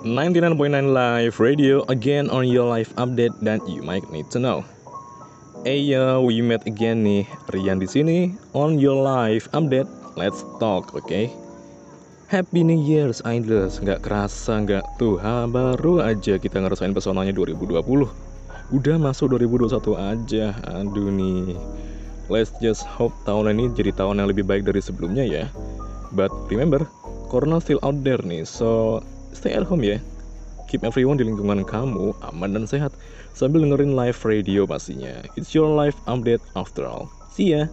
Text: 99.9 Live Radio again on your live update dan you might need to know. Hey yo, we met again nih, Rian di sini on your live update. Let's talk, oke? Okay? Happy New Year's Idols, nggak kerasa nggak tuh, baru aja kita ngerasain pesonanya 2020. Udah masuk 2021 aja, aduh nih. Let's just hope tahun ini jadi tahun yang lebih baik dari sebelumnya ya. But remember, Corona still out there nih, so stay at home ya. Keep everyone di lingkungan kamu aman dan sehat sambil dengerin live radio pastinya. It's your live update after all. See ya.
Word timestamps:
99.9 0.00 0.96
Live 0.96 1.36
Radio 1.44 1.84
again 1.92 2.32
on 2.32 2.48
your 2.48 2.64
live 2.64 2.88
update 2.96 3.36
dan 3.44 3.60
you 3.68 3.84
might 3.84 4.00
need 4.08 4.24
to 4.32 4.40
know. 4.40 4.64
Hey 5.60 5.76
yo, 5.76 6.24
we 6.24 6.40
met 6.40 6.64
again 6.64 7.04
nih, 7.04 7.28
Rian 7.52 7.76
di 7.76 7.84
sini 7.84 8.32
on 8.56 8.80
your 8.80 8.96
live 8.96 9.44
update. 9.52 9.84
Let's 10.16 10.40
talk, 10.56 10.96
oke? 10.96 11.04
Okay? 11.04 11.28
Happy 12.32 12.64
New 12.64 12.80
Year's 12.80 13.20
Idols, 13.28 13.76
nggak 13.84 14.00
kerasa 14.00 14.64
nggak 14.64 14.80
tuh, 14.96 15.20
baru 15.52 16.00
aja 16.00 16.40
kita 16.40 16.64
ngerasain 16.64 16.96
pesonanya 16.96 17.36
2020. 17.36 17.84
Udah 18.72 18.96
masuk 18.96 19.36
2021 19.36 20.00
aja, 20.00 20.56
aduh 20.80 21.12
nih. 21.12 21.60
Let's 22.32 22.56
just 22.64 22.88
hope 22.88 23.12
tahun 23.28 23.52
ini 23.52 23.76
jadi 23.76 23.92
tahun 23.92 24.24
yang 24.24 24.32
lebih 24.32 24.48
baik 24.48 24.64
dari 24.64 24.80
sebelumnya 24.80 25.28
ya. 25.28 25.44
But 26.16 26.32
remember, 26.48 26.88
Corona 27.28 27.60
still 27.60 27.84
out 27.84 28.00
there 28.00 28.24
nih, 28.24 28.48
so 28.48 29.04
stay 29.34 29.54
at 29.54 29.66
home 29.66 29.82
ya. 29.84 29.98
Keep 30.70 30.86
everyone 30.86 31.18
di 31.18 31.26
lingkungan 31.26 31.66
kamu 31.66 32.14
aman 32.30 32.50
dan 32.54 32.64
sehat 32.64 32.94
sambil 33.34 33.66
dengerin 33.66 33.98
live 33.98 34.18
radio 34.22 34.62
pastinya. 34.70 35.26
It's 35.34 35.50
your 35.50 35.66
live 35.66 35.98
update 36.06 36.42
after 36.54 36.86
all. 36.86 37.10
See 37.34 37.58
ya. 37.58 37.66